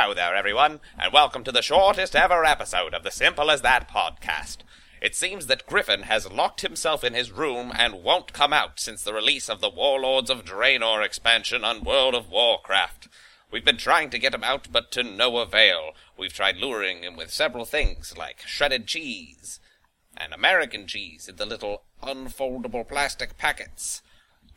Hello 0.00 0.14
there, 0.14 0.36
everyone, 0.36 0.78
and 0.96 1.12
welcome 1.12 1.42
to 1.42 1.50
the 1.50 1.60
shortest 1.60 2.14
ever 2.14 2.44
episode 2.44 2.94
of 2.94 3.02
the 3.02 3.10
Simple 3.10 3.50
as 3.50 3.62
That 3.62 3.90
podcast. 3.90 4.58
It 5.02 5.16
seems 5.16 5.48
that 5.48 5.66
Griffin 5.66 6.02
has 6.02 6.30
locked 6.30 6.60
himself 6.60 7.02
in 7.02 7.14
his 7.14 7.32
room 7.32 7.72
and 7.76 8.04
won't 8.04 8.32
come 8.32 8.52
out 8.52 8.78
since 8.78 9.02
the 9.02 9.12
release 9.12 9.48
of 9.48 9.60
the 9.60 9.68
Warlords 9.68 10.30
of 10.30 10.44
Draenor 10.44 11.04
expansion 11.04 11.64
on 11.64 11.82
World 11.82 12.14
of 12.14 12.30
Warcraft. 12.30 13.08
We've 13.50 13.64
been 13.64 13.76
trying 13.76 14.10
to 14.10 14.20
get 14.20 14.32
him 14.32 14.44
out, 14.44 14.68
but 14.70 14.92
to 14.92 15.02
no 15.02 15.38
avail. 15.38 15.94
We've 16.16 16.32
tried 16.32 16.58
luring 16.58 17.02
him 17.02 17.16
with 17.16 17.32
several 17.32 17.64
things, 17.64 18.14
like 18.16 18.42
shredded 18.46 18.86
cheese 18.86 19.58
and 20.16 20.32
American 20.32 20.86
cheese 20.86 21.26
in 21.28 21.34
the 21.34 21.44
little 21.44 21.82
unfoldable 22.04 22.86
plastic 22.86 23.36
packets. 23.36 24.02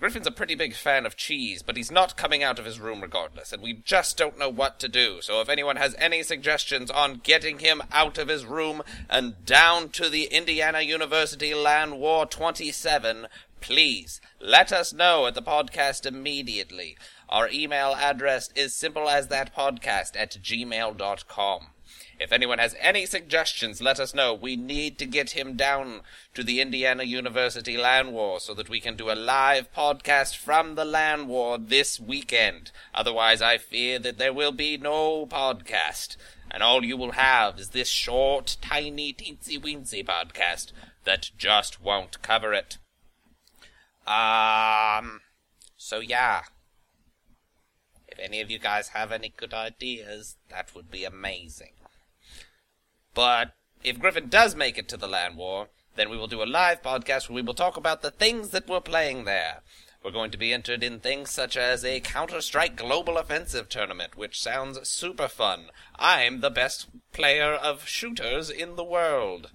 Griffin's 0.02 0.26
a 0.26 0.32
pretty 0.32 0.56
big 0.56 0.74
fan 0.74 1.06
of 1.06 1.16
cheese, 1.16 1.62
but 1.62 1.78
he's 1.78 1.92
not 1.92 2.18
coming 2.18 2.42
out 2.42 2.58
of 2.58 2.66
his 2.66 2.80
room 2.80 3.02
regardless, 3.02 3.54
and 3.54 3.62
we 3.62 3.74
just 3.74 4.18
don't 4.18 4.40
know 4.40 4.50
what 4.50 4.80
to 4.80 4.88
do. 4.88 5.22
So 5.22 5.42
if 5.42 5.48
anyone 5.48 5.76
has 5.76 5.94
any 6.00 6.24
suggestions 6.24 6.90
on 6.90 7.22
getting 7.24 7.60
him 7.60 7.84
out 7.92 8.18
of 8.18 8.28
his 8.28 8.44
room 8.44 8.82
and 9.12 9.46
down 9.46 9.90
to 9.90 10.10
the 10.10 10.24
Indiana 10.24 10.82
University 10.82 11.52
LANWar 11.52 12.28
27, 12.28 13.28
please 13.60 14.20
let 14.40 14.74
us 14.74 14.92
know 14.92 15.28
at 15.28 15.36
the 15.36 15.42
podcast 15.44 16.08
immediately. 16.08 16.98
Our 17.30 17.48
email 17.54 17.94
address 17.94 18.50
is 18.56 18.74
simple 18.74 19.08
as 19.08 19.28
that 19.28 19.56
podcast 19.56 20.14
at 20.16 20.32
gmail.com. 20.32 21.68
If 22.20 22.32
anyone 22.32 22.60
has 22.60 22.76
any 22.80 23.08
suggestions, 23.08 23.82
let 23.82 24.00
us 24.00 24.14
know. 24.14 24.34
We 24.34 24.56
need 24.56 25.00
to 25.00 25.08
get 25.08 25.32
him 25.32 25.56
down 25.56 26.02
to 26.36 26.44
the 26.44 26.62
Indiana 26.62 27.04
University 27.04 27.76
LANWar 27.76 28.40
so 28.40 28.54
that 28.54 28.70
we 28.70 28.80
can 28.80 28.96
do 28.96 29.10
a 29.10 29.16
live 29.16 29.74
podcast 29.74 30.38
from 30.38 30.76
the 30.76 30.86
LANWar 30.86 31.68
this 31.68 32.00
weekend. 32.00 32.72
Otherwise, 32.94 33.42
I 33.42 33.58
fear 33.58 33.98
that 34.00 34.20
there 34.20 34.34
will 34.34 34.52
be 34.52 34.78
no 34.78 35.26
podcast. 35.26 36.16
And 36.52 36.62
all 36.62 36.86
you 36.86 36.96
will 36.96 37.14
have 37.14 37.58
is 37.58 37.70
this 37.70 37.90
short, 37.90 38.58
tiny, 38.62 39.14
teensy 39.14 39.60
weensy 39.60 40.06
podcast 40.06 40.74
that 41.06 41.32
just 41.38 41.82
won't 41.82 42.22
cover 42.22 42.54
it. 42.54 42.78
Um, 44.06 45.22
so 45.78 46.00
yeah. 46.00 46.42
If 48.08 48.20
any 48.20 48.42
of 48.42 48.52
you 48.52 48.60
guys 48.60 48.90
have 48.90 49.12
any 49.12 49.34
good 49.36 49.54
ideas, 49.54 50.36
that 50.50 50.76
would 50.76 50.92
be 50.92 51.06
amazing. 51.06 51.72
But 53.14 53.54
if 53.84 54.00
Griffin 54.00 54.30
does 54.30 54.56
make 54.56 54.78
it 54.78 54.88
to 54.90 54.98
the 54.98 55.08
LANWar, 55.08 55.68
then 55.96 56.10
we 56.10 56.18
will 56.18 56.28
do 56.28 56.42
a 56.42 56.46
live 56.46 56.82
podcast 56.82 57.28
where 57.28 57.36
we 57.36 57.42
will 57.42 57.54
talk 57.54 57.78
about 57.78 58.02
the 58.02 58.12
things 58.12 58.50
that 58.50 58.68
we're 58.68 58.80
playing 58.80 59.26
there. 59.26 59.62
We're 60.04 60.12
going 60.12 60.32
to 60.32 60.38
be 60.38 60.54
entered 60.54 60.84
in 60.84 61.00
things 61.00 61.30
such 61.30 61.56
as 61.56 61.86
a 61.86 62.00
Counter 62.00 62.42
Strike 62.42 62.76
Global 62.76 63.18
Offensive 63.18 63.70
tournament, 63.70 64.18
which 64.18 64.42
sounds 64.42 64.88
super 64.88 65.28
fun. 65.28 65.66
I'm 66.00 66.40
the 66.40 66.50
best 66.50 66.88
player 67.12 67.54
of 67.54 67.88
shooters 67.88 68.50
in 68.50 68.78
the 68.78 68.84
world. 68.84 69.52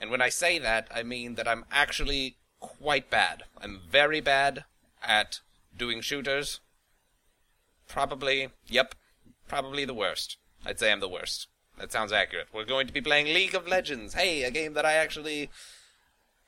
And 0.00 0.10
when 0.10 0.20
I 0.20 0.28
say 0.28 0.58
that, 0.58 0.88
I 0.92 1.04
mean 1.04 1.36
that 1.36 1.46
I'm 1.46 1.64
actually 1.70 2.36
quite 2.58 3.10
bad. 3.10 3.44
I'm 3.60 3.80
very 3.88 4.20
bad 4.20 4.64
at 5.02 5.40
doing 5.76 6.00
shooters. 6.00 6.60
Probably, 7.86 8.48
yep, 8.66 8.94
probably 9.46 9.84
the 9.84 9.94
worst. 9.94 10.36
I'd 10.66 10.80
say 10.80 10.90
I'm 10.90 11.00
the 11.00 11.08
worst. 11.08 11.46
That 11.78 11.92
sounds 11.92 12.12
accurate. 12.12 12.48
We're 12.52 12.64
going 12.64 12.86
to 12.86 12.92
be 12.92 13.00
playing 13.00 13.26
League 13.26 13.54
of 13.54 13.66
Legends. 13.66 14.14
Hey, 14.14 14.44
a 14.44 14.50
game 14.50 14.74
that 14.74 14.86
I 14.86 14.94
actually 14.94 15.50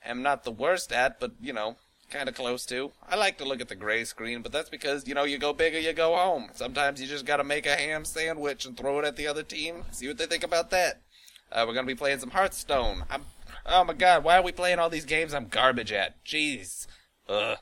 am 0.05 0.23
not 0.23 0.45
the 0.45 0.53
worst 0.53 0.93
at, 0.93 1.19
but, 1.19 1.33
you 1.41 1.53
know, 1.53 1.77
kind 2.11 2.29
of 2.29 2.35
close 2.35 2.65
to. 2.67 2.93
I 3.09 3.17
like 3.17 3.39
to 3.39 3.45
look 3.45 3.61
at 3.61 3.69
the 3.69 3.75
gray 3.75 4.05
screen, 4.05 4.43
but 4.43 4.53
that's 4.53 4.71
because, 4.71 5.09
you 5.09 5.15
know, 5.15 5.25
you 5.25 5.39
go 5.39 5.53
big 5.53 5.75
or 5.75 5.81
you 5.81 5.93
go 5.93 6.15
home. 6.17 6.51
Sometimes 6.55 7.01
you 7.01 7.09
just 7.09 7.27
gotta 7.27 7.45
make 7.45 7.67
a 7.67 7.75
ham 7.75 8.05
sandwich 8.05 8.65
and 8.65 8.77
throw 8.77 8.99
it 9.01 9.05
at 9.05 9.17
the 9.17 9.27
other 9.27 9.43
team. 9.43 9.85
See 9.91 10.07
what 10.07 10.19
they 10.19 10.27
think 10.27 10.45
about 10.45 10.71
that. 10.71 11.03
Uh, 11.51 11.65
we're 11.67 11.75
gonna 11.75 11.87
be 11.87 11.95
playing 11.95 12.21
some 12.21 12.31
Hearthstone. 12.31 13.05
I'm, 13.11 13.23
oh 13.67 13.85
my 13.85 13.95
god, 13.95 14.25
why 14.25 14.39
are 14.39 14.43
we 14.43 14.53
playing 14.53 14.79
all 14.79 14.91
these 14.91 15.05
games 15.05 15.35
I'm 15.35 15.49
garbage 15.49 15.93
at? 15.93 16.25
Jeez. 16.25 16.87
Ugh. 17.29 17.59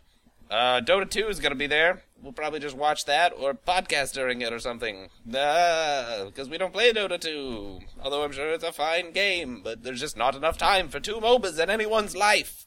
Uh, 0.50 0.80
Dota 0.80 1.08
2 1.08 1.28
is 1.28 1.40
gonna 1.40 1.54
be 1.54 1.66
there 1.66 2.02
we'll 2.24 2.32
probably 2.32 2.58
just 2.58 2.76
watch 2.76 3.04
that 3.04 3.32
or 3.38 3.54
podcast 3.54 4.14
during 4.14 4.40
it 4.40 4.52
or 4.52 4.58
something. 4.58 5.10
Because 5.26 6.48
we 6.48 6.58
don't 6.58 6.72
play 6.72 6.92
Dota 6.92 7.20
2. 7.20 7.78
Although 8.02 8.24
I'm 8.24 8.32
sure 8.32 8.52
it's 8.52 8.64
a 8.64 8.72
fine 8.72 9.12
game, 9.12 9.60
but 9.62 9.84
there's 9.84 10.00
just 10.00 10.16
not 10.16 10.34
enough 10.34 10.58
time 10.58 10.88
for 10.88 10.98
two 10.98 11.16
MOBAs 11.16 11.62
in 11.62 11.70
anyone's 11.70 12.16
life. 12.16 12.66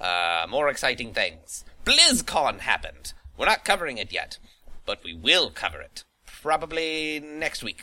Uh, 0.00 0.46
more 0.48 0.68
exciting 0.68 1.12
things. 1.12 1.64
BlizzCon 1.84 2.60
happened. 2.60 3.12
We're 3.36 3.46
not 3.46 3.64
covering 3.64 3.98
it 3.98 4.12
yet, 4.12 4.38
but 4.86 5.02
we 5.04 5.14
will 5.14 5.50
cover 5.50 5.80
it. 5.80 6.04
Probably 6.26 7.20
next 7.20 7.62
week. 7.62 7.82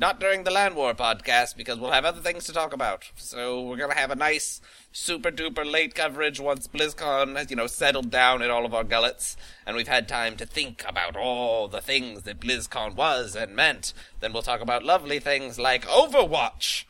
Not 0.00 0.18
during 0.18 0.44
the 0.44 0.50
LANWar 0.50 0.96
podcast, 0.96 1.58
because 1.58 1.78
we'll 1.78 1.90
have 1.90 2.06
other 2.06 2.22
things 2.22 2.44
to 2.44 2.54
talk 2.54 2.72
about. 2.72 3.10
So 3.16 3.60
we're 3.60 3.76
gonna 3.76 3.92
have 3.92 4.10
a 4.10 4.16
nice 4.16 4.62
super 4.92 5.30
duper 5.30 5.70
late 5.70 5.94
coverage 5.94 6.40
once 6.40 6.66
BlizzCon 6.66 7.36
has, 7.36 7.50
you 7.50 7.56
know, 7.56 7.66
settled 7.66 8.10
down 8.10 8.40
in 8.40 8.50
all 8.50 8.64
of 8.64 8.72
our 8.72 8.82
gullets 8.82 9.36
and 9.66 9.76
we've 9.76 9.88
had 9.88 10.08
time 10.08 10.38
to 10.38 10.46
think 10.46 10.86
about 10.88 11.16
all 11.16 11.68
the 11.68 11.82
things 11.82 12.22
that 12.22 12.40
BlizzCon 12.40 12.94
was 12.94 13.36
and 13.36 13.54
meant. 13.54 13.92
Then 14.20 14.32
we'll 14.32 14.40
talk 14.40 14.62
about 14.62 14.86
lovely 14.86 15.18
things 15.18 15.58
like 15.58 15.84
Overwatch, 15.84 16.86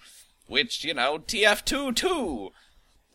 which, 0.47 0.84
you 0.84 0.94
know, 0.94 1.19
TF2 1.19 1.97
too. 1.97 2.53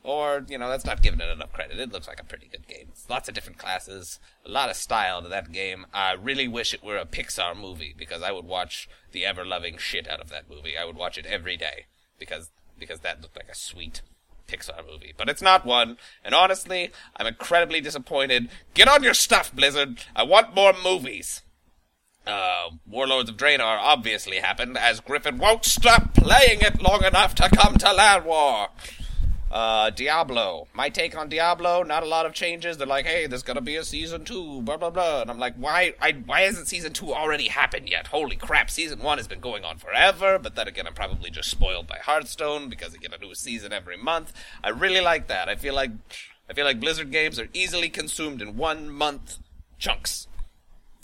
Or, 0.05 0.45
you 0.47 0.59
know, 0.59 0.69
that's 0.69 0.85
not 0.85 1.01
giving 1.01 1.19
it 1.19 1.29
enough 1.29 1.51
credit. 1.51 1.79
It 1.79 1.91
looks 1.91 2.07
like 2.07 2.19
a 2.19 2.25
pretty 2.25 2.47
good 2.47 2.67
game. 2.67 2.89
Lots 3.09 3.27
of 3.27 3.33
different 3.33 3.57
classes, 3.57 4.19
a 4.45 4.49
lot 4.49 4.69
of 4.69 4.75
style 4.75 5.23
to 5.23 5.27
that 5.29 5.51
game. 5.51 5.87
I 5.93 6.13
really 6.13 6.47
wish 6.47 6.75
it 6.75 6.83
were 6.83 6.97
a 6.97 7.05
Pixar 7.05 7.59
movie 7.59 7.95
because 7.97 8.21
I 8.21 8.31
would 8.31 8.45
watch 8.45 8.87
the 9.11 9.25
ever 9.25 9.43
loving 9.43 9.77
shit 9.77 10.07
out 10.07 10.21
of 10.21 10.29
that 10.29 10.47
movie. 10.47 10.77
I 10.77 10.85
would 10.85 10.95
watch 10.95 11.17
it 11.17 11.25
every 11.25 11.57
day 11.57 11.85
because 12.19 12.51
because 12.77 12.99
that 12.99 13.21
looked 13.21 13.35
like 13.35 13.49
a 13.49 13.55
sweet 13.55 14.01
Pixar 14.47 14.85
movie, 14.85 15.13
but 15.17 15.27
it's 15.27 15.41
not 15.41 15.65
one. 15.65 15.97
And 16.23 16.35
honestly, 16.35 16.91
I'm 17.17 17.25
incredibly 17.25 17.81
disappointed. 17.81 18.49
Get 18.75 18.87
on 18.87 19.01
your 19.01 19.15
stuff, 19.15 19.55
Blizzard. 19.55 20.03
I 20.15 20.21
want 20.21 20.53
more 20.53 20.73
movies. 20.83 21.41
Uh, 22.27 22.69
Warlords 22.87 23.29
of 23.29 23.37
Draenor 23.37 23.79
obviously 23.79 24.37
happened, 24.37 24.77
as 24.77 24.99
Griffin 24.99 25.37
won't 25.37 25.65
stop 25.65 26.13
playing 26.13 26.61
it 26.61 26.81
long 26.81 27.03
enough 27.03 27.35
to 27.35 27.49
come 27.49 27.75
to 27.77 27.85
LANWar. 27.87 28.69
Uh, 29.55 29.89
Diablo. 29.89 30.67
My 30.73 30.89
take 30.89 31.17
on 31.17 31.29
Diablo, 31.29 31.81
not 31.81 32.03
a 32.03 32.07
lot 32.07 32.25
of 32.25 32.33
changes. 32.33 32.75
They're 32.75 32.85
like, 32.85 33.05
hey, 33.05 33.25
there's 33.25 33.41
gonna 33.41 33.61
be 33.61 33.77
a 33.77 33.85
season 33.85 34.25
two, 34.25 34.61
blah 34.63 34.75
blah 34.75 34.89
blah. 34.89 35.21
And 35.21 35.31
I'm 35.31 35.39
like, 35.39 35.55
why 35.55 35.93
I, 36.01 36.11
why 36.11 36.41
hasn't 36.41 36.67
season 36.67 36.91
two 36.91 37.13
already 37.13 37.47
happened 37.47 37.87
yet? 37.87 38.07
Holy 38.07 38.35
crap, 38.35 38.69
season 38.69 38.99
one 38.99 39.17
has 39.17 39.29
been 39.29 39.39
going 39.39 39.63
on 39.63 39.77
forever, 39.77 40.37
but 40.37 40.55
then 40.55 40.67
again 40.67 40.85
I'm 40.87 40.93
probably 40.93 41.29
just 41.29 41.49
spoiled 41.49 41.87
by 41.87 41.99
Hearthstone 41.99 42.67
because 42.67 42.93
I 42.93 42.97
get 42.97 43.13
a 43.13 43.17
new 43.17 43.33
season 43.33 43.71
every 43.71 43.95
month. 43.95 44.33
I 44.61 44.71
really 44.71 44.99
like 44.99 45.27
that. 45.27 45.47
I 45.47 45.55
feel 45.55 45.73
like 45.73 45.91
I 46.49 46.53
feel 46.53 46.65
like 46.65 46.81
Blizzard 46.81 47.09
games 47.09 47.39
are 47.39 47.47
easily 47.53 47.87
consumed 47.87 48.41
in 48.41 48.57
one 48.57 48.89
month 48.89 49.37
chunks. 49.79 50.27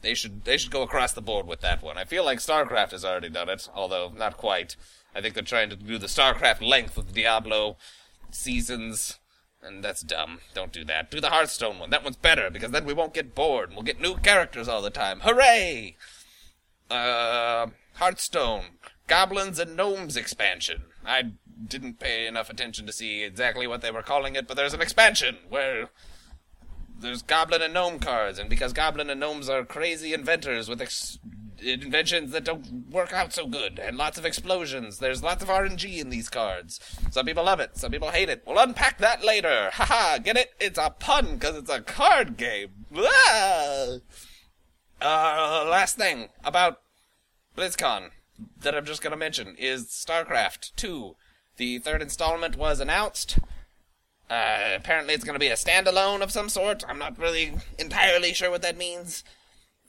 They 0.02 0.14
should 0.14 0.44
they 0.44 0.58
should 0.58 0.72
go 0.72 0.82
across 0.82 1.14
the 1.14 1.22
board 1.22 1.48
with 1.48 1.62
that 1.62 1.82
one. 1.82 1.98
I 1.98 2.04
feel 2.04 2.26
like 2.26 2.40
StarCraft 2.40 2.92
has 2.92 3.06
already 3.06 3.30
done 3.30 3.48
it, 3.48 3.70
although 3.74 4.12
not 4.14 4.36
quite. 4.36 4.76
I 5.16 5.22
think 5.22 5.36
they're 5.36 5.44
trying 5.44 5.70
to 5.70 5.78
do 5.78 5.98
the 5.98 6.08
StarCraft 6.08 6.62
length 6.62 6.98
with 6.98 7.14
Diablo 7.14 7.78
seasons. 8.36 9.20
And 9.64 9.84
that's 9.84 10.02
dumb. 10.02 10.40
Don't 10.56 10.72
do 10.72 10.84
that. 10.86 11.12
Do 11.12 11.22
the 11.22 11.30
Hearthstone 11.30 11.78
one. 11.78 11.92
That 11.92 12.04
one's 12.04 12.16
better 12.16 12.50
because 12.50 12.72
then 12.72 12.86
we 12.86 12.94
won't 12.94 13.14
get 13.14 13.36
bored 13.36 13.70
and 13.70 13.76
we'll 13.76 13.84
get 13.84 14.02
new 14.02 14.16
characters 14.16 14.68
all 14.68 14.82
the 14.82 14.90
time. 14.90 15.20
Hooray! 15.20 15.98
Uh, 16.90 17.68
Hearthstone. 17.96 18.64
Goblins 19.08 19.60
and 19.60 19.76
Gnomes 19.76 20.18
expansion. 20.18 20.84
I 21.06 21.34
didn't 21.68 22.00
pay 22.00 22.28
enough 22.28 22.50
attention 22.50 22.86
to 22.88 22.94
see 22.94 23.24
exactly 23.24 23.68
what 23.68 23.82
they 23.82 23.92
were 23.92 24.02
calling 24.02 24.36
it, 24.36 24.48
but 24.48 24.58
there's 24.58 24.74
an 24.74 24.82
expansion 24.82 25.38
where 25.50 25.90
there's 27.00 27.22
Goblin 27.22 27.62
and 27.62 27.74
Gnome 27.74 28.00
cards, 28.00 28.40
and 28.40 28.50
because 28.50 28.74
Goblin 28.74 29.10
and 29.10 29.20
Gnomes 29.20 29.50
are 29.50 29.66
crazy 29.66 30.14
inventors 30.14 30.70
with 30.70 30.82
ex- 30.82 31.20
inventions 31.62 32.32
that 32.32 32.44
don't 32.44 32.90
work 32.90 33.14
out 33.14 33.34
so 33.34 33.48
good, 33.48 33.80
and 33.80 33.98
lots 33.98 34.18
of 34.18 34.26
explosions. 34.26 35.00
There's 35.00 35.24
lots 35.24 35.44
of 35.44 35.50
RNG 35.50 36.00
in 36.00 36.10
these 36.10 36.30
cards. 36.30 36.80
Some 37.12 37.26
people 37.26 37.44
love 37.46 37.60
it, 37.60 37.78
some 37.78 37.92
people 37.92 38.10
hate 38.10 38.30
it. 38.30 38.44
We'll 38.46 38.60
unpack 38.60 38.98
that 39.00 39.24
later. 39.24 39.70
Haha, 39.74 40.18
get 40.20 40.38
it? 40.38 40.52
It's 40.60 40.80
a 40.80 40.90
pun 40.90 41.36
because 41.38 41.56
it's 41.58 41.70
a 41.70 41.82
card 41.82 42.38
game. 42.38 42.86
Ah! 42.96 43.98
Uh, 45.02 45.66
last 45.70 45.98
thing 45.98 46.30
about 46.44 46.82
BlizzCon 47.58 48.10
that 48.62 48.76
I'm 48.76 48.86
just 48.86 49.02
gonna 49.02 49.18
mention 49.18 49.56
is 49.58 49.88
StarCraft 49.88 50.76
2. 50.76 51.16
The 51.58 51.80
third 51.80 52.02
installment 52.02 52.56
was 52.56 52.80
announced. 52.80 53.40
Uh, 54.30 54.74
apparently 54.76 55.14
it's 55.14 55.24
gonna 55.24 55.40
be 55.40 55.48
a 55.48 55.54
standalone 55.54 56.22
of 56.22 56.32
some 56.32 56.50
sort. 56.50 56.84
I'm 56.88 57.00
not 57.00 57.18
really 57.18 57.54
entirely 57.78 58.34
sure 58.34 58.50
what 58.50 58.62
that 58.62 58.78
means. 58.78 59.24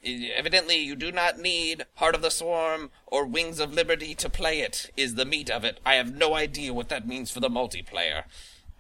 Evidently, 0.04 0.76
you 0.78 0.96
do 0.96 1.12
not 1.12 1.38
need 1.38 1.86
Heart 1.94 2.16
of 2.16 2.22
the 2.22 2.30
Swarm 2.30 2.90
or 3.06 3.24
Wings 3.24 3.60
of 3.60 3.72
Liberty 3.72 4.14
to 4.16 4.28
play 4.28 4.60
it, 4.60 4.90
is 4.96 5.14
the 5.14 5.24
meat 5.24 5.48
of 5.48 5.64
it. 5.64 5.78
I 5.86 5.94
have 5.94 6.12
no 6.12 6.34
idea 6.34 6.74
what 6.74 6.88
that 6.88 7.06
means 7.06 7.30
for 7.30 7.38
the 7.38 7.48
multiplayer. 7.48 8.24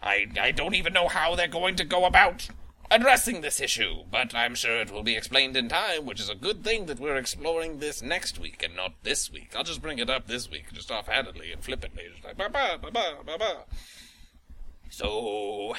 I, 0.02 0.26
I 0.40 0.50
don't 0.50 0.74
even 0.74 0.92
know 0.92 1.06
how 1.06 1.36
they're 1.36 1.46
going 1.46 1.76
to 1.76 1.84
go 1.84 2.06
about 2.06 2.48
addressing 2.90 3.40
this 3.40 3.60
issue, 3.60 4.02
but 4.10 4.34
I'm 4.34 4.54
sure 4.56 4.80
it 4.80 4.90
will 4.90 5.04
be 5.04 5.16
explained 5.16 5.56
in 5.56 5.68
time, 5.68 6.04
which 6.04 6.20
is 6.20 6.28
a 6.28 6.34
good 6.34 6.64
thing 6.64 6.86
that 6.86 6.98
we're 6.98 7.16
exploring 7.16 7.78
this 7.78 8.02
next 8.02 8.38
week 8.38 8.62
and 8.62 8.74
not 8.74 8.94
this 9.04 9.30
week. 9.30 9.52
I'll 9.56 9.64
just 9.64 9.80
bring 9.80 9.98
it 9.98 10.10
up 10.10 10.26
this 10.26 10.50
week, 10.50 10.72
just 10.72 10.90
offhandedly 10.90 11.52
and 11.52 11.62
flippantly, 11.62 12.04
just 12.12 12.24
like 12.24 12.36
ba 12.36 12.50
ba 12.50 12.78
ba 12.82 12.90
ba 12.90 13.14
ba 13.24 13.38
ba. 13.38 13.64
So, 14.90 15.74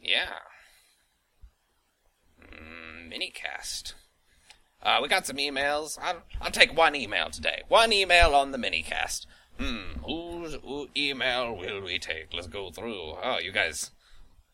yeah, 0.00 0.38
minicast. 3.08 3.94
Uh, 4.82 4.98
we 5.00 5.08
got 5.08 5.26
some 5.26 5.36
emails. 5.36 5.98
I'll, 6.00 6.22
I'll 6.40 6.50
take 6.50 6.76
one 6.76 6.94
email 6.94 7.30
today. 7.30 7.62
One 7.68 7.92
email 7.92 8.34
on 8.34 8.52
the 8.52 8.58
minicast. 8.58 9.26
Hmm, 9.58 10.00
whose 10.04 10.56
email 10.96 11.56
will 11.56 11.80
we 11.80 11.98
take? 11.98 12.34
Let's 12.34 12.48
go 12.48 12.70
through. 12.70 13.14
Oh, 13.22 13.38
you 13.40 13.52
guys, 13.52 13.92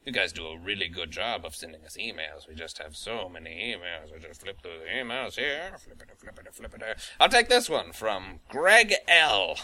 you 0.04 0.12
guys 0.12 0.32
do 0.32 0.46
a 0.46 0.58
really 0.58 0.88
good 0.88 1.10
job 1.10 1.44
of 1.44 1.56
sending 1.56 1.84
us 1.84 1.96
emails. 1.98 2.46
We 2.46 2.54
just 2.54 2.78
have 2.78 2.94
so 2.96 3.28
many 3.28 3.50
emails. 3.50 4.12
We 4.12 4.20
just 4.20 4.40
flip 4.40 4.62
through 4.62 4.78
the 4.84 5.00
emails 5.00 5.36
here, 5.36 5.72
flip 5.78 6.02
it, 6.02 6.18
flip 6.18 6.38
it, 6.38 6.54
flip 6.54 6.74
it. 6.74 6.98
I'll 7.18 7.28
take 7.28 7.48
this 7.48 7.68
one 7.68 7.92
from 7.92 8.40
Greg 8.48 8.94
L. 9.08 9.56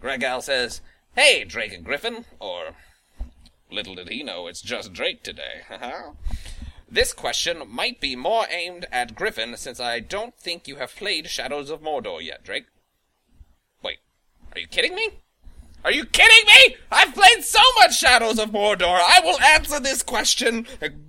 Greg 0.00 0.22
L 0.22 0.40
says, 0.40 0.80
"Hey, 1.14 1.44
Drake 1.44 1.72
and 1.72 1.84
Griffin," 1.84 2.24
or 2.38 2.76
little 3.70 3.96
did 3.96 4.08
he 4.08 4.22
know 4.22 4.46
it's 4.46 4.62
just 4.62 4.92
Drake 4.92 5.22
today. 5.22 5.62
This 6.90 7.12
question 7.12 7.62
might 7.68 8.00
be 8.00 8.16
more 8.16 8.46
aimed 8.50 8.86
at 8.90 9.14
Griffin 9.14 9.56
since 9.56 9.78
I 9.78 10.00
don't 10.00 10.34
think 10.34 10.66
you 10.66 10.76
have 10.76 10.96
played 10.96 11.28
Shadows 11.28 11.70
of 11.70 11.82
Mordor 11.82 12.20
yet, 12.20 12.42
Drake. 12.42 12.66
Wait, 13.82 13.98
are 14.52 14.60
you 14.60 14.66
kidding 14.66 14.96
me? 14.96 15.10
Are 15.84 15.92
you 15.92 16.04
kidding 16.04 16.46
me? 16.46 16.76
I've 16.90 17.14
played 17.14 17.42
so 17.42 17.60
much 17.78 17.96
Shadows 17.96 18.38
of 18.38 18.50
Mordor. 18.50 18.98
I 19.00 19.20
will 19.22 19.40
answer 19.40 19.80
this 19.80 20.02
question. 20.02 20.66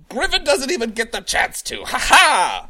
Griffin 0.08 0.44
doesn't 0.44 0.70
even 0.70 0.92
get 0.92 1.12
the 1.12 1.20
chance 1.20 1.60
to. 1.62 1.84
Ha 1.84 1.98
ha! 1.98 2.68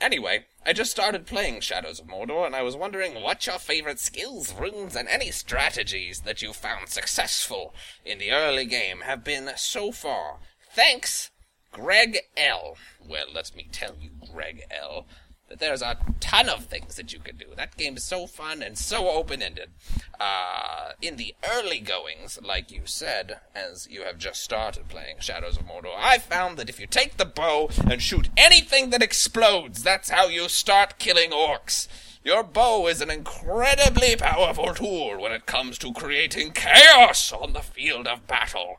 Anyway, 0.00 0.46
I 0.66 0.72
just 0.72 0.90
started 0.90 1.26
playing 1.26 1.60
Shadows 1.60 2.00
of 2.00 2.06
Mordor 2.06 2.44
and 2.44 2.54
I 2.54 2.62
was 2.62 2.76
wondering 2.76 3.22
what 3.22 3.46
your 3.46 3.58
favorite 3.58 4.00
skills, 4.00 4.52
runes, 4.52 4.96
and 4.96 5.08
any 5.08 5.30
strategies 5.30 6.20
that 6.22 6.42
you 6.42 6.52
found 6.52 6.88
successful 6.88 7.74
in 8.04 8.18
the 8.18 8.32
early 8.32 8.66
game 8.66 9.02
have 9.02 9.24
been 9.24 9.50
so 9.56 9.90
far. 9.92 10.38
Thanks, 10.74 11.30
Greg 11.72 12.18
L. 12.36 12.76
Well, 13.04 13.26
let 13.34 13.56
me 13.56 13.66
tell 13.72 13.94
you, 14.00 14.10
Greg 14.32 14.62
L., 14.70 15.06
that 15.48 15.58
there's 15.58 15.82
a 15.82 15.98
ton 16.20 16.48
of 16.48 16.66
things 16.66 16.96
that 16.96 17.12
you 17.12 17.18
can 17.18 17.36
do. 17.36 17.46
That 17.56 17.76
game 17.76 17.96
is 17.96 18.04
so 18.04 18.26
fun 18.26 18.62
and 18.62 18.78
so 18.78 19.10
open 19.10 19.42
ended. 19.42 19.70
Uh, 20.18 20.92
in 21.02 21.16
the 21.16 21.34
early 21.50 21.80
goings, 21.80 22.38
like 22.42 22.70
you 22.70 22.82
said, 22.84 23.40
as 23.54 23.86
you 23.90 24.02
have 24.02 24.16
just 24.16 24.42
started 24.42 24.88
playing 24.88 25.16
Shadows 25.18 25.58
of 25.58 25.66
Mordor, 25.66 25.94
I 25.94 26.18
found 26.18 26.56
that 26.56 26.70
if 26.70 26.80
you 26.80 26.86
take 26.86 27.16
the 27.16 27.26
bow 27.26 27.68
and 27.90 28.00
shoot 28.00 28.30
anything 28.36 28.90
that 28.90 29.02
explodes, 29.02 29.82
that's 29.82 30.10
how 30.10 30.28
you 30.28 30.48
start 30.48 30.98
killing 30.98 31.32
orcs. 31.32 31.86
Your 32.24 32.44
bow 32.44 32.86
is 32.86 33.00
an 33.00 33.10
incredibly 33.10 34.16
powerful 34.16 34.74
tool 34.74 35.20
when 35.20 35.32
it 35.32 35.44
comes 35.44 35.76
to 35.78 35.92
creating 35.92 36.52
chaos 36.52 37.32
on 37.32 37.52
the 37.52 37.60
field 37.60 38.06
of 38.06 38.26
battle. 38.26 38.78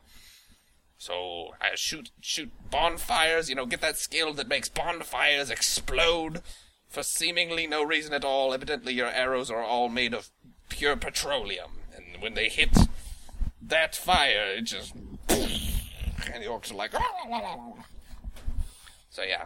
So 1.04 1.54
I 1.60 1.74
shoot 1.74 2.12
shoot 2.22 2.50
bonfires, 2.70 3.50
you 3.50 3.54
know, 3.54 3.66
get 3.66 3.82
that 3.82 3.98
skill 3.98 4.32
that 4.32 4.48
makes 4.48 4.70
bonfires 4.70 5.50
explode 5.50 6.40
for 6.88 7.02
seemingly 7.02 7.66
no 7.66 7.82
reason 7.84 8.14
at 8.14 8.24
all. 8.24 8.54
Evidently 8.54 8.94
your 8.94 9.08
arrows 9.08 9.50
are 9.50 9.62
all 9.62 9.90
made 9.90 10.14
of 10.14 10.30
pure 10.70 10.96
petroleum, 10.96 11.72
and 11.94 12.22
when 12.22 12.32
they 12.32 12.48
hit 12.48 12.70
that 13.60 13.94
fire, 13.94 14.46
it 14.56 14.62
just 14.62 14.94
and 14.94 16.42
the 16.42 16.48
orcs 16.48 16.70
are 16.70 16.74
like 16.74 16.92
So 19.10 19.24
yeah. 19.24 19.44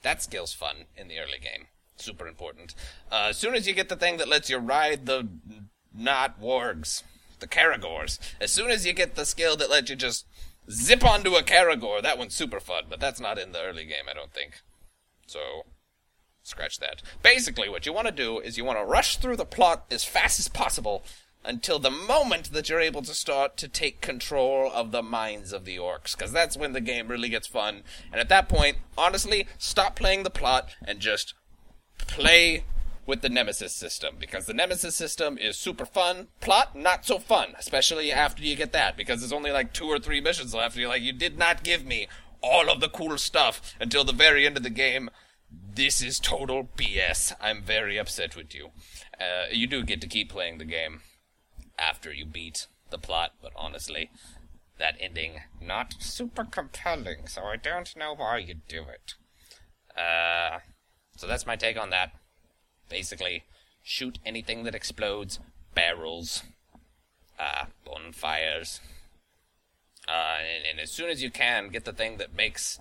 That 0.00 0.22
skill's 0.22 0.54
fun 0.54 0.86
in 0.96 1.08
the 1.08 1.18
early 1.18 1.38
game. 1.38 1.66
Super 1.96 2.26
important. 2.26 2.74
Uh, 3.12 3.26
as 3.28 3.36
soon 3.36 3.54
as 3.54 3.68
you 3.68 3.74
get 3.74 3.90
the 3.90 3.96
thing 3.96 4.16
that 4.16 4.28
lets 4.28 4.48
you 4.48 4.56
ride 4.56 5.04
the 5.04 5.28
not 5.94 6.40
wargs, 6.40 7.02
the 7.40 7.46
Caragors, 7.46 8.18
as 8.40 8.50
soon 8.50 8.70
as 8.70 8.86
you 8.86 8.94
get 8.94 9.16
the 9.16 9.26
skill 9.26 9.54
that 9.56 9.68
lets 9.68 9.90
you 9.90 9.96
just 9.96 10.24
zip 10.70 11.04
onto 11.04 11.34
a 11.34 11.42
Caragor. 11.42 12.02
That 12.02 12.18
one's 12.18 12.34
super 12.34 12.60
fun, 12.60 12.84
but 12.88 13.00
that's 13.00 13.20
not 13.20 13.38
in 13.38 13.52
the 13.52 13.62
early 13.62 13.84
game, 13.84 14.04
I 14.10 14.14
don't 14.14 14.32
think. 14.32 14.60
So, 15.26 15.40
scratch 16.42 16.78
that. 16.78 17.02
Basically, 17.22 17.68
what 17.68 17.86
you 17.86 17.92
want 17.92 18.06
to 18.06 18.12
do 18.12 18.38
is 18.38 18.56
you 18.56 18.64
want 18.64 18.78
to 18.78 18.84
rush 18.84 19.16
through 19.16 19.36
the 19.36 19.44
plot 19.44 19.86
as 19.90 20.04
fast 20.04 20.38
as 20.38 20.48
possible 20.48 21.04
until 21.44 21.78
the 21.78 21.90
moment 21.90 22.52
that 22.52 22.68
you're 22.68 22.80
able 22.80 23.02
to 23.02 23.14
start 23.14 23.56
to 23.56 23.68
take 23.68 24.00
control 24.00 24.70
of 24.72 24.90
the 24.90 25.02
minds 25.02 25.52
of 25.52 25.64
the 25.64 25.76
orcs, 25.76 26.16
because 26.16 26.32
that's 26.32 26.56
when 26.56 26.72
the 26.72 26.80
game 26.80 27.08
really 27.08 27.28
gets 27.28 27.46
fun. 27.46 27.82
And 28.10 28.20
at 28.20 28.28
that 28.28 28.48
point, 28.48 28.78
honestly, 28.98 29.46
stop 29.56 29.94
playing 29.94 30.24
the 30.24 30.30
plot 30.30 30.74
and 30.84 30.98
just 30.98 31.34
play 31.98 32.64
with 33.06 33.22
the 33.22 33.28
Nemesis 33.28 33.72
system 33.72 34.16
because 34.18 34.46
the 34.46 34.54
Nemesis 34.54 34.96
system 34.96 35.38
is 35.38 35.56
super 35.56 35.86
fun. 35.86 36.28
Plot 36.40 36.76
not 36.76 37.06
so 37.06 37.18
fun, 37.18 37.54
especially 37.58 38.12
after 38.12 38.42
you 38.42 38.56
get 38.56 38.72
that 38.72 38.96
because 38.96 39.20
there's 39.20 39.32
only 39.32 39.52
like 39.52 39.72
two 39.72 39.86
or 39.86 39.98
three 39.98 40.20
missions 40.20 40.52
left. 40.52 40.76
You're 40.76 40.88
like, 40.88 41.02
you 41.02 41.12
did 41.12 41.38
not 41.38 41.62
give 41.62 41.84
me 41.84 42.08
all 42.42 42.68
of 42.68 42.80
the 42.80 42.88
cool 42.88 43.16
stuff 43.18 43.74
until 43.80 44.04
the 44.04 44.12
very 44.12 44.46
end 44.46 44.56
of 44.56 44.62
the 44.62 44.70
game. 44.70 45.08
This 45.50 46.02
is 46.02 46.18
total 46.18 46.68
BS. 46.76 47.32
I'm 47.40 47.62
very 47.62 47.98
upset 47.98 48.36
with 48.36 48.54
you. 48.54 48.70
Uh, 49.20 49.46
you 49.52 49.66
do 49.66 49.84
get 49.84 50.00
to 50.00 50.08
keep 50.08 50.30
playing 50.30 50.58
the 50.58 50.64
game 50.64 51.02
after 51.78 52.12
you 52.12 52.26
beat 52.26 52.66
the 52.90 52.98
plot, 52.98 53.32
but 53.40 53.52
honestly, 53.56 54.10
that 54.78 54.96
ending 55.00 55.40
not 55.60 55.94
super 56.00 56.44
compelling. 56.44 57.26
So 57.26 57.42
I 57.42 57.56
don't 57.56 57.96
know 57.96 58.14
why 58.14 58.38
you 58.38 58.54
do 58.68 58.82
it. 58.82 59.14
Uh, 59.98 60.58
so 61.16 61.26
that's 61.26 61.46
my 61.46 61.56
take 61.56 61.78
on 61.78 61.90
that. 61.90 62.12
Basically, 62.88 63.44
shoot 63.82 64.18
anything 64.24 64.64
that 64.64 64.74
explodes, 64.74 65.38
barrels, 65.74 66.42
uh, 67.38 67.66
bonfires. 67.84 68.80
Uh, 70.08 70.38
and, 70.40 70.64
and 70.70 70.80
as 70.80 70.90
soon 70.90 71.10
as 71.10 71.22
you 71.22 71.30
can, 71.30 71.68
get 71.68 71.84
the 71.84 71.92
thing 71.92 72.16
that 72.18 72.34
makes 72.34 72.78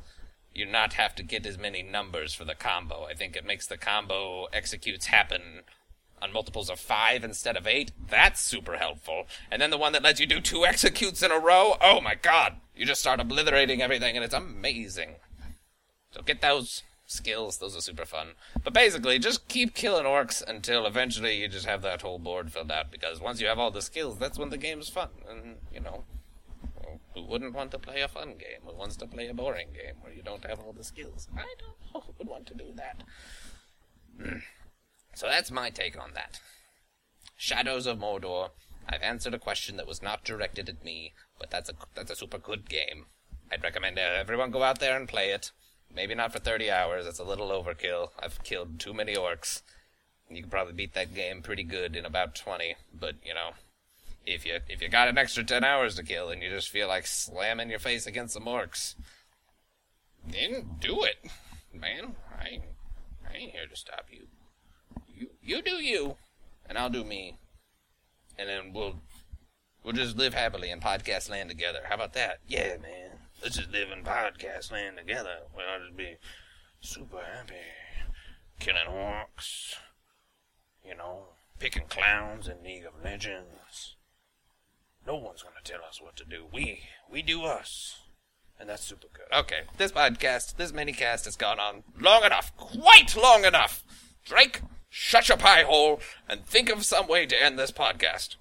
you 0.53 0.65
not 0.65 0.93
have 0.93 1.13
to 1.15 1.23
get 1.23 1.45
as 1.45 1.57
many 1.57 1.83
numbers 1.83 2.33
for 2.33 2.45
the 2.45 2.55
combo. 2.55 3.05
I 3.05 3.13
think 3.13 3.35
it 3.35 3.45
makes 3.45 3.67
the 3.67 3.77
combo 3.77 4.45
executes 4.53 5.07
happen 5.07 5.61
on 6.21 6.31
multiples 6.31 6.69
of 6.69 6.79
five 6.79 7.23
instead 7.23 7.57
of 7.57 7.67
eight. 7.67 7.91
That's 8.09 8.39
super 8.39 8.77
helpful. 8.77 9.27
And 9.51 9.61
then 9.61 9.69
the 9.69 9.77
one 9.77 9.91
that 9.93 10.03
lets 10.03 10.19
you 10.19 10.25
do 10.25 10.39
two 10.39 10.65
executes 10.65 11.21
in 11.21 11.31
a 11.31 11.39
row. 11.39 11.75
Oh 11.81 11.99
my 11.99 12.15
god! 12.15 12.55
You 12.75 12.85
just 12.85 13.01
start 13.01 13.19
obliterating 13.19 13.81
everything, 13.81 14.15
and 14.15 14.23
it's 14.23 14.33
amazing. 14.33 15.15
So 16.11 16.21
get 16.21 16.41
those 16.41 16.83
skills. 17.05 17.57
Those 17.57 17.75
are 17.75 17.81
super 17.81 18.05
fun. 18.05 18.29
But 18.63 18.73
basically, 18.73 19.19
just 19.19 19.47
keep 19.47 19.73
killing 19.73 20.05
orcs 20.05 20.43
until 20.45 20.85
eventually 20.85 21.35
you 21.41 21.47
just 21.47 21.65
have 21.65 21.81
that 21.83 22.01
whole 22.01 22.19
board 22.19 22.51
filled 22.51 22.71
out. 22.71 22.91
Because 22.91 23.19
once 23.19 23.41
you 23.41 23.47
have 23.47 23.59
all 23.59 23.71
the 23.71 23.81
skills, 23.81 24.17
that's 24.17 24.37
when 24.37 24.49
the 24.49 24.57
game's 24.57 24.89
fun. 24.89 25.09
And, 25.29 25.57
you 25.73 25.79
know, 25.79 26.03
who 27.13 27.23
wouldn't 27.23 27.53
want 27.53 27.71
to 27.71 27.79
play 27.79 28.01
a 28.01 28.07
fun 28.07 28.29
game? 28.37 28.61
Who 28.65 28.75
wants 28.75 28.97
to 28.97 29.07
play 29.07 29.27
a 29.27 29.33
boring 29.33 29.69
game 29.73 29.95
where 30.01 30.13
you 30.13 30.21
don't 30.21 30.45
have 30.45 30.59
all 30.59 30.73
the 30.73 30.83
skills? 30.83 31.27
I 31.33 31.45
don't 31.59 31.93
know 31.93 32.01
who 32.01 32.13
would 32.17 32.27
want 32.27 32.45
to 32.47 32.53
do 32.53 32.73
that. 32.75 33.03
So 35.15 35.27
that's 35.27 35.49
my 35.49 35.69
take 35.69 35.97
on 35.97 36.11
that. 36.13 36.41
Shadows 37.37 37.87
of 37.87 37.99
Mordor. 37.99 38.49
I've 38.87 39.01
answered 39.01 39.33
a 39.33 39.39
question 39.39 39.77
that 39.77 39.87
was 39.87 40.01
not 40.01 40.25
directed 40.25 40.67
at 40.67 40.83
me, 40.83 41.13
but 41.39 41.49
that's 41.49 41.69
a 41.69 41.73
that's 41.95 42.11
a 42.11 42.15
super 42.17 42.37
good 42.37 42.69
game. 42.69 43.05
I'd 43.49 43.63
recommend 43.63 43.97
everyone 43.97 44.51
go 44.51 44.63
out 44.63 44.79
there 44.79 44.97
and 44.97 45.07
play 45.07 45.29
it. 45.29 45.51
Maybe 45.95 46.13
not 46.13 46.33
for 46.33 46.39
30 46.39 46.69
hours. 46.69 47.05
That's 47.05 47.19
a 47.19 47.23
little 47.23 47.49
overkill. 47.49 48.09
I've 48.19 48.43
killed 48.43 48.79
too 48.79 48.93
many 48.93 49.15
orcs. 49.15 49.61
You 50.29 50.41
can 50.41 50.49
probably 50.49 50.73
beat 50.73 50.93
that 50.93 51.13
game 51.13 51.41
pretty 51.41 51.63
good 51.63 51.95
in 51.95 52.05
about 52.05 52.35
20. 52.35 52.75
But, 52.99 53.15
you 53.23 53.33
know, 53.33 53.51
if 54.25 54.45
you 54.45 54.59
if 54.67 54.81
you 54.81 54.89
got 54.89 55.07
an 55.07 55.17
extra 55.17 55.43
10 55.43 55.63
hours 55.63 55.95
to 55.95 56.03
kill 56.03 56.29
and 56.29 56.41
you 56.41 56.49
just 56.49 56.69
feel 56.69 56.87
like 56.87 57.05
slamming 57.05 57.69
your 57.69 57.79
face 57.79 58.07
against 58.07 58.33
some 58.33 58.45
orcs, 58.45 58.95
then 60.27 60.77
do 60.79 61.03
it, 61.03 61.17
man. 61.73 62.15
I, 62.39 62.61
I 63.29 63.37
ain't 63.37 63.51
here 63.51 63.67
to 63.69 63.75
stop 63.75 64.07
you. 64.11 64.27
You 65.07 65.29
you 65.41 65.61
do 65.61 65.83
you, 65.83 66.15
and 66.67 66.77
I'll 66.77 66.89
do 66.89 67.03
me. 67.03 67.37
And 68.37 68.49
then 68.49 68.73
we'll 68.73 68.95
we'll 69.83 69.93
just 69.93 70.17
live 70.17 70.33
happily 70.33 70.71
in 70.71 70.79
podcast 70.79 71.29
land 71.29 71.49
together. 71.49 71.81
How 71.87 71.95
about 71.95 72.13
that? 72.13 72.39
Yeah, 72.47 72.77
man. 72.81 73.14
Let's 73.45 73.57
just 73.57 73.71
live 73.71 73.91
in 73.91 74.03
podcast 74.03 74.71
land 74.71 74.97
together. 74.97 75.41
We'll 75.55 75.85
just 75.85 75.95
be 75.95 76.15
super 76.81 77.19
happy. 77.19 77.53
Killing 78.59 78.87
orcs. 78.89 79.75
You 80.83 80.95
know, 80.95 81.25
picking 81.59 81.85
clowns 81.87 82.47
in 82.47 82.63
League 82.63 82.85
of 82.85 83.03
Legends. 83.03 83.97
No 85.05 85.17
one's 85.17 85.43
gonna 85.43 85.57
tell 85.63 85.87
us 85.87 86.01
what 86.01 86.15
to 86.15 86.25
do. 86.25 86.45
We 86.51 86.85
we 87.07 87.21
do 87.21 87.43
us. 87.43 87.99
And 88.59 88.67
that's 88.67 88.83
super 88.83 89.09
good. 89.13 89.31
Okay, 89.31 89.61
this 89.77 89.91
podcast, 89.91 90.57
this 90.57 90.73
mini 90.73 90.93
cast 90.93 91.25
has 91.25 91.35
gone 91.35 91.59
on 91.59 91.83
long 92.01 92.23
enough. 92.23 92.51
Quite 92.57 93.15
long 93.15 93.45
enough. 93.45 93.83
Drake, 94.25 94.61
shut 94.89 95.29
your 95.29 95.37
pie 95.37 95.61
hole 95.61 95.99
and 96.27 96.47
think 96.47 96.71
of 96.71 96.83
some 96.83 97.07
way 97.07 97.27
to 97.27 97.39
end 97.39 97.59
this 97.59 97.71
podcast. 97.71 98.37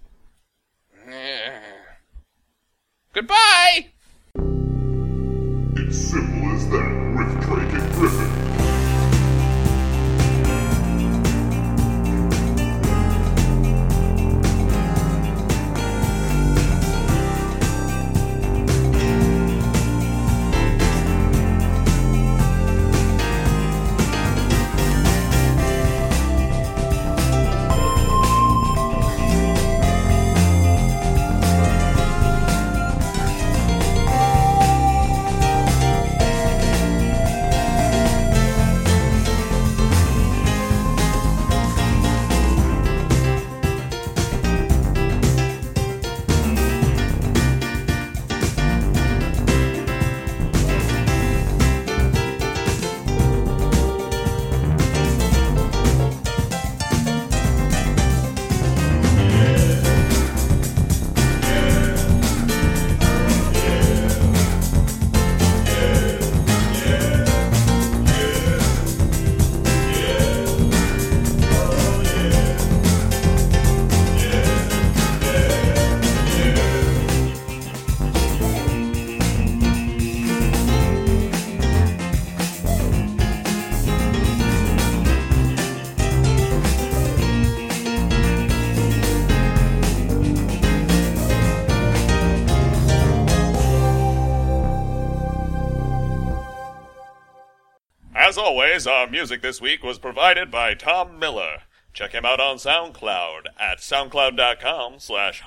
Always, 98.37 98.87
our 98.87 99.07
music 99.07 99.43
this 99.43 99.61
week 99.61 99.83
was 99.83 99.99
provided 99.99 100.51
by 100.51 100.75
Tom 100.75 101.19
Miller. 101.19 101.63
Check 101.93 102.13
him 102.13 102.25
out 102.25 102.41
on 102.41 102.57
SoundCloud 102.57 103.47
at 103.59 103.79
soundcloud.com 103.79 104.99
slash 104.99 105.43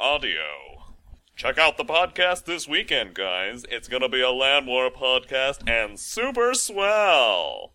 Audio. 0.00 0.82
Check 1.36 1.58
out 1.58 1.76
the 1.76 1.84
podcast 1.84 2.44
this 2.44 2.66
weekend, 2.66 3.14
guys. 3.14 3.64
It's 3.70 3.88
gonna 3.88 4.08
be 4.08 4.20
a 4.20 4.26
LANWar 4.26 4.92
podcast 4.92 5.68
and 5.68 5.98
super 5.98 6.54
swell. 6.54 7.72